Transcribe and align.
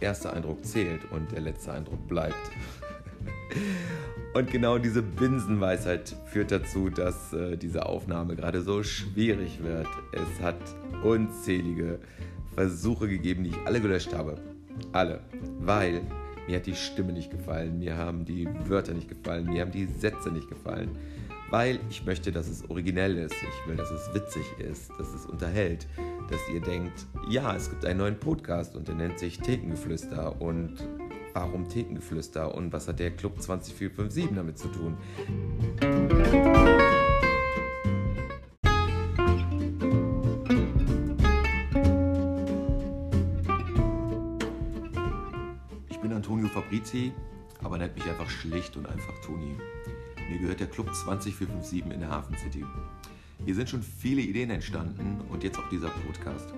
erste 0.00 0.32
Eindruck 0.32 0.64
zählt 0.64 1.00
und 1.10 1.30
der 1.32 1.40
letzte 1.40 1.72
Eindruck 1.72 2.06
bleibt. 2.08 2.34
Und 4.32 4.48
genau 4.48 4.78
diese 4.78 5.02
Binsenweisheit 5.02 6.14
führt 6.26 6.52
dazu, 6.52 6.88
dass 6.88 7.32
äh, 7.32 7.56
diese 7.56 7.84
Aufnahme 7.86 8.36
gerade 8.36 8.62
so 8.62 8.84
schwierig 8.84 9.60
wird. 9.60 9.88
Es 10.12 10.40
hat 10.40 10.56
unzählige 11.02 11.98
Versuche 12.54 13.08
gegeben, 13.08 13.42
die 13.42 13.50
ich 13.50 13.66
alle 13.66 13.80
gelöscht 13.80 14.14
habe. 14.14 14.40
Alle. 14.92 15.20
Weil 15.58 16.02
mir 16.46 16.56
hat 16.56 16.66
die 16.66 16.76
Stimme 16.76 17.12
nicht 17.12 17.30
gefallen, 17.30 17.80
mir 17.80 17.96
haben 17.96 18.24
die 18.24 18.48
Wörter 18.66 18.94
nicht 18.94 19.08
gefallen, 19.08 19.46
mir 19.46 19.62
haben 19.62 19.72
die 19.72 19.86
Sätze 19.86 20.30
nicht 20.30 20.48
gefallen. 20.48 20.96
Weil 21.50 21.80
ich 21.90 22.04
möchte, 22.04 22.30
dass 22.32 22.48
es 22.48 22.68
originell 22.70 23.18
ist. 23.18 23.34
Ich 23.34 23.68
will, 23.68 23.76
dass 23.76 23.90
es 23.90 24.14
witzig 24.14 24.44
ist, 24.58 24.90
dass 24.98 25.12
es 25.12 25.26
unterhält. 25.26 25.86
Dass 26.30 26.40
ihr 26.52 26.60
denkt, 26.60 27.06
ja, 27.28 27.54
es 27.54 27.68
gibt 27.70 27.84
einen 27.84 27.98
neuen 27.98 28.18
Podcast 28.18 28.76
und 28.76 28.86
der 28.86 28.94
nennt 28.94 29.18
sich 29.18 29.38
Thekengeflüster. 29.38 30.40
Und 30.40 30.76
warum 31.34 31.68
Thekengeflüster? 31.68 32.54
Und 32.54 32.72
was 32.72 32.86
hat 32.88 33.00
der 33.00 33.10
Club 33.10 33.40
20457 33.40 34.34
damit 34.34 34.58
zu 34.58 34.68
tun? 34.68 34.96
Fabrizi, 46.50 47.12
aber 47.62 47.78
nennt 47.78 47.94
mich 47.94 48.04
einfach 48.04 48.28
schlicht 48.28 48.76
und 48.76 48.86
einfach 48.86 49.14
Toni. 49.24 49.56
Mir 50.30 50.38
gehört 50.38 50.60
der 50.60 50.68
Club 50.68 50.94
20457 50.94 51.92
in 51.92 52.00
der 52.00 52.08
Hafen 52.08 52.36
City. 52.36 52.64
Hier 53.44 53.54
sind 53.56 53.68
schon 53.68 53.82
viele 53.82 54.20
Ideen 54.20 54.50
entstanden 54.50 55.20
und 55.28 55.42
jetzt 55.42 55.58
auch 55.58 55.68
dieser 55.70 55.88
Podcast. 55.88 56.54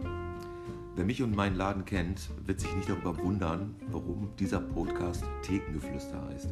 Wer 0.94 1.06
mich 1.06 1.22
und 1.22 1.34
meinen 1.34 1.56
Laden 1.56 1.86
kennt, 1.86 2.28
wird 2.44 2.60
sich 2.60 2.70
nicht 2.76 2.90
darüber 2.90 3.16
wundern, 3.16 3.74
warum 3.90 4.28
dieser 4.38 4.60
Podcast 4.60 5.24
Thekengeflüster 5.40 6.22
heißt. 6.28 6.50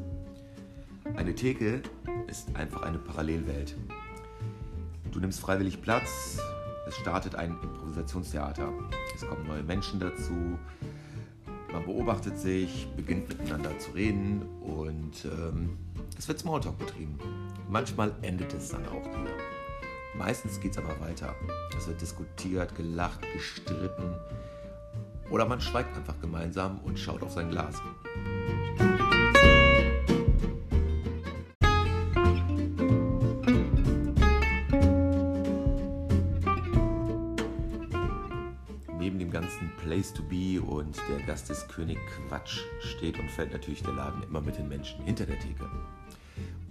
Eine 1.15 1.35
Theke 1.35 1.83
ist 2.27 2.57
einfach 2.57 2.83
eine 2.83 2.99
Parallelwelt. 2.99 3.77
Du 5.13 5.21
nimmst 5.21 5.41
freiwillig 5.41 5.83
Platz, 5.83 6.39
es 6.89 6.97
startet 6.97 7.35
ein 7.35 7.51
Improvisationstheater. 7.63 8.73
Es 9.15 9.27
kommen 9.27 9.47
neue 9.47 9.63
Menschen 9.63 10.01
dazu, 10.01 10.59
man 11.73 11.85
beobachtet 11.85 12.39
sich, 12.39 12.89
beginnt 12.97 13.29
miteinander 13.29 13.79
zu 13.79 13.93
reden 13.93 14.43
und 14.61 15.25
ähm, 15.25 15.79
es 16.19 16.29
wird 16.29 16.39
Smalltalk 16.39 16.79
betrieben. 16.79 17.19
Manchmal 17.69 18.13
endet 18.23 18.53
es 18.53 18.71
dann 18.71 18.87
auch 18.89 19.05
wieder. 19.07 19.33
Meistens 20.17 20.61
geht 20.61 20.73
es 20.73 20.79
aber 20.79 21.01
weiter. 21.01 21.35
Es 21.77 21.87
wird 21.87 22.01
diskutiert, 22.01 22.75
gelacht, 22.75 23.21
gestritten 23.33 24.15
oder 25.31 25.47
man 25.47 25.61
schweigt 25.61 25.97
einfach 25.97 26.21
gemeinsam 26.21 26.81
und 26.81 26.99
schaut 26.99 27.23
auf 27.23 27.33
sein 27.33 27.51
Glas. 27.51 27.77
Place 39.83 40.13
to 40.13 40.23
Be 40.23 40.61
und 40.61 40.97
der 41.09 41.25
Gast 41.27 41.51
ist 41.51 41.69
König 41.69 41.99
Quatsch 42.29 42.61
steht 42.81 43.19
und 43.19 43.31
fällt 43.31 43.53
natürlich 43.53 43.83
der 43.83 43.93
Laden 43.93 44.23
immer 44.23 44.41
mit 44.41 44.59
den 44.59 44.69
Menschen 44.69 45.03
hinter 45.05 45.27
der 45.27 45.39
Theke. 45.39 45.69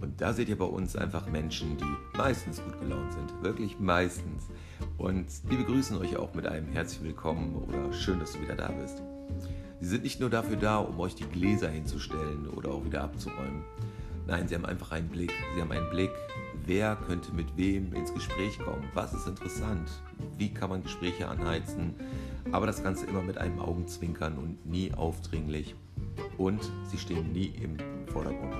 Und 0.00 0.20
da 0.20 0.32
seht 0.32 0.48
ihr 0.48 0.56
bei 0.56 0.64
uns 0.64 0.96
einfach 0.96 1.26
Menschen, 1.26 1.76
die 1.76 2.16
meistens 2.16 2.62
gut 2.62 2.80
gelaunt 2.80 3.12
sind, 3.12 3.42
wirklich 3.42 3.78
meistens. 3.78 4.46
Und 4.96 5.26
die 5.50 5.56
begrüßen 5.56 5.96
euch 5.98 6.16
auch 6.16 6.34
mit 6.34 6.46
einem 6.46 6.68
herzlich 6.72 7.02
willkommen 7.02 7.54
oder 7.54 7.92
schön, 7.92 8.18
dass 8.18 8.32
du 8.32 8.40
wieder 8.40 8.56
da 8.56 8.68
bist. 8.68 9.02
Sie 9.80 9.88
sind 9.88 10.02
nicht 10.02 10.20
nur 10.20 10.30
dafür 10.30 10.56
da, 10.56 10.78
um 10.78 10.98
euch 11.00 11.14
die 11.14 11.24
Gläser 11.24 11.68
hinzustellen 11.68 12.48
oder 12.48 12.70
auch 12.70 12.84
wieder 12.84 13.02
abzuräumen. 13.02 13.64
Nein, 14.26 14.48
sie 14.48 14.54
haben 14.54 14.66
einfach 14.66 14.92
einen 14.92 15.08
Blick. 15.08 15.32
Sie 15.54 15.60
haben 15.60 15.72
einen 15.72 15.90
Blick, 15.90 16.12
wer 16.66 16.96
könnte 16.96 17.32
mit 17.32 17.56
wem 17.56 17.92
ins 17.94 18.12
Gespräch 18.12 18.58
kommen, 18.58 18.84
was 18.94 19.12
ist 19.14 19.26
interessant, 19.26 19.90
wie 20.38 20.52
kann 20.52 20.70
man 20.70 20.82
Gespräche 20.82 21.28
anheizen, 21.28 21.94
aber 22.52 22.66
das 22.66 22.82
Ganze 22.82 23.06
immer 23.06 23.22
mit 23.22 23.38
einem 23.38 23.60
Augenzwinkern 23.60 24.38
und 24.38 24.66
nie 24.66 24.92
aufdringlich. 24.94 25.74
Und 26.38 26.70
sie 26.90 26.98
stehen 26.98 27.32
nie 27.32 27.52
im 27.60 27.76
Vordergrund. 28.06 28.54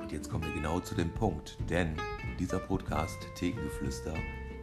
Und 0.00 0.12
jetzt 0.12 0.30
kommen 0.30 0.44
wir 0.44 0.54
genau 0.54 0.80
zu 0.80 0.94
dem 0.94 1.10
Punkt, 1.10 1.58
denn 1.68 1.94
dieser 2.38 2.58
Podcast 2.58 3.18
Thekengeflüster 3.34 4.14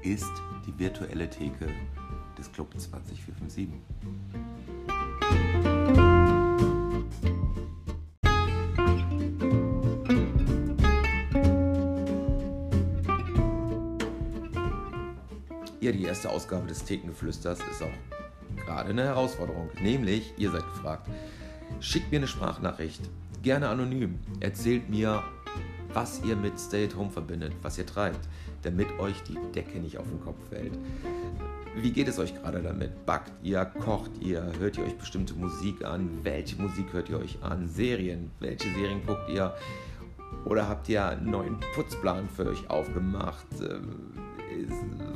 ist 0.05 0.31
die 0.67 0.77
virtuelle 0.77 1.27
Theke 1.27 1.67
des 2.38 2.51
Club 2.51 2.71
20457. 2.77 3.69
Ja, 15.81 15.91
die 15.91 16.03
erste 16.03 16.29
Ausgabe 16.29 16.67
des 16.67 16.83
Thekengeflüsters 16.83 17.59
ist 17.72 17.81
auch 17.81 17.89
gerade 18.63 18.89
eine 18.89 19.03
Herausforderung. 19.03 19.69
Nämlich, 19.81 20.33
ihr 20.37 20.51
seid 20.51 20.66
gefragt, 20.66 21.09
schickt 21.79 22.11
mir 22.11 22.17
eine 22.17 22.27
Sprachnachricht, 22.27 23.01
gerne 23.41 23.69
anonym. 23.69 24.19
Erzählt 24.39 24.89
mir, 24.89 25.23
was 25.95 26.22
ihr 26.23 26.35
mit 26.35 26.59
Stay 26.59 26.85
at 26.85 26.95
Home 26.95 27.09
verbindet, 27.09 27.53
was 27.61 27.78
ihr 27.78 27.85
treibt, 27.85 28.19
damit 28.63 28.88
euch 29.00 29.16
die 29.23 29.38
Decke 29.56 29.79
nicht 29.79 29.97
auf 29.97 30.07
den 30.07 30.19
Kopf 30.19 30.38
fällt. 30.50 30.73
Wie 31.78 31.91
geht 31.91 32.09
es 32.09 32.19
euch 32.19 32.35
gerade 32.35 32.61
damit? 32.61 33.06
Backt 33.06 33.31
ihr, 33.41 33.63
kocht 33.66 34.11
ihr, 34.22 34.51
hört 34.59 34.78
ihr 34.78 34.84
euch 34.84 34.97
bestimmte 34.97 35.34
Musik 35.34 35.84
an? 35.85 36.09
Welche 36.23 36.61
Musik 36.61 36.91
hört 36.91 37.09
ihr 37.09 37.19
euch 37.19 37.41
an? 37.41 37.69
Serien? 37.69 38.29
Welche 38.39 38.69
Serien 38.73 39.05
guckt 39.05 39.29
ihr? 39.29 39.53
Oder 40.45 40.67
habt 40.67 40.89
ihr 40.89 41.05
einen 41.07 41.31
neuen 41.31 41.59
Putzplan 41.73 42.28
für 42.29 42.47
euch 42.47 42.69
aufgemacht? 42.69 43.47
Ähm, 43.61 44.11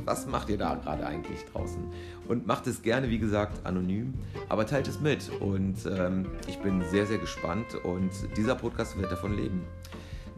was 0.04 0.26
macht 0.26 0.48
ihr 0.48 0.58
da 0.58 0.74
gerade 0.74 1.06
eigentlich 1.06 1.44
draußen? 1.52 1.82
Und 2.26 2.46
macht 2.46 2.66
es 2.66 2.82
gerne, 2.82 3.10
wie 3.10 3.18
gesagt, 3.18 3.66
anonym, 3.66 4.14
aber 4.48 4.66
teilt 4.66 4.88
es 4.88 5.00
mit. 5.00 5.30
Und 5.40 5.76
ähm, 5.86 6.26
ich 6.48 6.58
bin 6.58 6.82
sehr, 6.90 7.06
sehr 7.06 7.18
gespannt 7.18 7.74
und 7.84 8.10
dieser 8.36 8.54
Podcast 8.54 8.98
wird 8.98 9.12
davon 9.12 9.36
leben. 9.36 9.62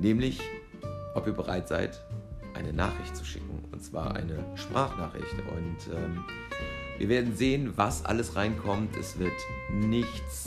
Nämlich, 0.03 0.41
ob 1.15 1.29
ihr 1.29 1.33
bereit 1.33 1.69
seid, 1.69 2.03
eine 2.55 2.73
Nachricht 2.73 3.17
zu 3.17 3.25
schicken. 3.25 3.65
Und 3.71 3.85
zwar 3.85 4.17
eine 4.17 4.45
Sprachnachricht. 4.57 5.37
Und 5.57 5.95
ähm, 5.95 6.25
wir 6.99 7.09
werden 7.09 7.37
sehen, 7.37 7.73
was 7.77 8.05
alles 8.05 8.35
reinkommt. 8.35 8.97
Es 8.97 9.21
wird 9.21 9.33
nichts 9.71 10.45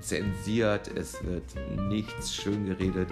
zensiert, 0.00 0.88
es 0.94 1.24
wird 1.24 1.54
nichts 1.88 2.32
schön 2.32 2.66
geredet. 2.66 3.08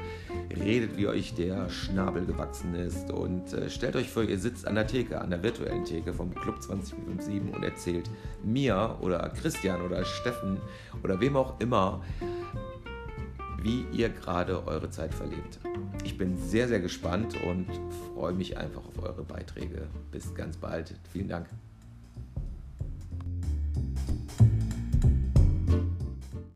Redet, 0.54 0.96
wie 0.96 1.08
euch 1.08 1.34
der 1.34 1.68
Schnabel 1.70 2.24
gewachsen 2.24 2.74
ist 2.74 3.10
und 3.10 3.52
äh, 3.54 3.70
stellt 3.70 3.96
euch 3.96 4.10
vor, 4.10 4.24
ihr 4.24 4.38
sitzt 4.38 4.66
an 4.66 4.74
der 4.74 4.86
Theke, 4.86 5.20
an 5.20 5.30
der 5.30 5.42
virtuellen 5.42 5.84
Theke 5.84 6.12
vom 6.12 6.34
Club 6.34 6.62
2057 6.62 7.54
und 7.54 7.64
erzählt 7.64 8.10
mir 8.44 8.98
oder 9.00 9.30
Christian 9.30 9.80
oder 9.80 10.04
Steffen 10.04 10.58
oder 11.02 11.18
wem 11.20 11.36
auch 11.36 11.58
immer, 11.60 12.02
wie 13.62 13.86
ihr 13.92 14.08
gerade 14.08 14.66
eure 14.66 14.90
Zeit 14.90 15.14
verlebt. 15.14 15.60
Ich 16.04 16.18
bin 16.18 16.36
sehr, 16.36 16.68
sehr 16.68 16.80
gespannt 16.80 17.36
und 17.44 17.66
freue 18.14 18.32
mich 18.32 18.56
einfach 18.56 18.84
auf 18.84 19.02
eure 19.02 19.22
Beiträge. 19.22 19.88
Bis 20.10 20.34
ganz 20.34 20.56
bald. 20.56 20.94
Vielen 21.12 21.28
Dank. 21.28 21.46